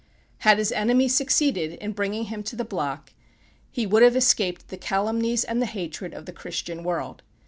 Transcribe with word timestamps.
Had 0.39 0.57
his 0.57 0.71
enemies 0.71 1.13
succeeded 1.13 1.73
in 1.73 1.91
bringing 1.91 2.23
him 2.25 2.41
to 2.41 2.55
the 2.55 2.65
block, 2.65 3.13
he 3.69 3.85
would 3.85 4.01
have 4.01 4.15
escaped 4.15 4.69
the 4.69 4.75
calumnies 4.77 5.43
and 5.43 5.61
the 5.61 5.67
hatred 5.67 6.11
of 6.15 6.25
the 6.25 6.33
Christian 6.33 6.83
world. 6.83 7.21